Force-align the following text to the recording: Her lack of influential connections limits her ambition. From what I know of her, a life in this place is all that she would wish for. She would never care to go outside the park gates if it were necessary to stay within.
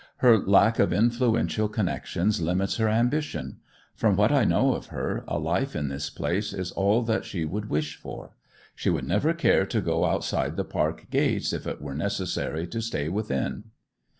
Her 0.17 0.39
lack 0.39 0.79
of 0.79 0.91
influential 0.91 1.67
connections 1.69 2.41
limits 2.41 2.77
her 2.77 2.89
ambition. 2.89 3.57
From 3.93 4.15
what 4.15 4.31
I 4.31 4.45
know 4.45 4.73
of 4.73 4.87
her, 4.87 5.23
a 5.27 5.37
life 5.37 5.75
in 5.75 5.89
this 5.89 6.09
place 6.09 6.53
is 6.53 6.71
all 6.71 7.03
that 7.03 7.23
she 7.23 7.45
would 7.45 7.69
wish 7.69 7.97
for. 7.97 8.31
She 8.73 8.89
would 8.89 9.05
never 9.07 9.31
care 9.35 9.67
to 9.67 9.79
go 9.79 10.05
outside 10.05 10.55
the 10.55 10.65
park 10.65 11.11
gates 11.11 11.53
if 11.53 11.67
it 11.67 11.83
were 11.83 11.93
necessary 11.93 12.65
to 12.65 12.81
stay 12.81 13.09
within. 13.09 13.65